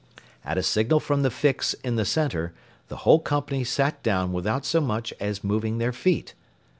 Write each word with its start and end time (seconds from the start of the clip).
At 0.43 0.57
a 0.57 0.63
signal 0.63 0.99
from 0.99 1.21
the 1.21 1.29
Fix 1.29 1.75
in 1.75 1.95
the 1.95 2.05
center, 2.05 2.55
the 2.87 2.95
whole 3.05 3.19
company 3.19 3.63
sat 3.63 4.01
down 4.01 4.33
without 4.33 4.65
so 4.65 4.81
much 4.81 5.13
as 5.19 5.43
moving 5.43 5.77
their 5.77 5.93
feet. 5.93 6.33